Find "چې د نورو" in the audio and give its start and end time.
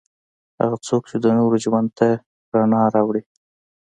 1.09-1.57